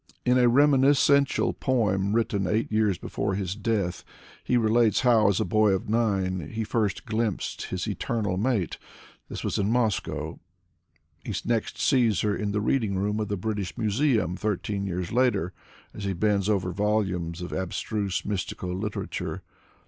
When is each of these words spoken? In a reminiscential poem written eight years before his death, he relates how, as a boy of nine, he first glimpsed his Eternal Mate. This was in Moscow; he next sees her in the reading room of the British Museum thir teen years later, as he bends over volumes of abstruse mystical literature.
In 0.25 0.39
a 0.39 0.47
reminiscential 0.49 1.53
poem 1.59 2.13
written 2.15 2.47
eight 2.47 2.71
years 2.71 2.97
before 2.97 3.35
his 3.35 3.55
death, 3.55 4.03
he 4.43 4.57
relates 4.57 5.01
how, 5.01 5.29
as 5.29 5.39
a 5.39 5.45
boy 5.45 5.73
of 5.73 5.87
nine, 5.89 6.49
he 6.51 6.63
first 6.63 7.05
glimpsed 7.05 7.67
his 7.67 7.87
Eternal 7.87 8.35
Mate. 8.35 8.79
This 9.29 9.43
was 9.43 9.59
in 9.59 9.69
Moscow; 9.71 10.39
he 11.23 11.35
next 11.45 11.77
sees 11.77 12.21
her 12.21 12.35
in 12.35 12.51
the 12.51 12.61
reading 12.61 12.97
room 12.97 13.19
of 13.19 13.27
the 13.27 13.37
British 13.37 13.77
Museum 13.77 14.35
thir 14.35 14.55
teen 14.55 14.87
years 14.87 15.11
later, 15.11 15.53
as 15.93 16.03
he 16.03 16.13
bends 16.13 16.49
over 16.49 16.71
volumes 16.71 17.39
of 17.43 17.53
abstruse 17.53 18.25
mystical 18.25 18.73
literature. 18.73 19.43